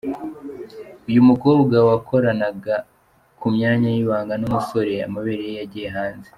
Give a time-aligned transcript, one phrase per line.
[1.09, 2.75] Uyu mukobwa wakoranaga
[3.39, 6.29] ku myanya y’ibanga n’umusore, amabere ye yagiye hanze.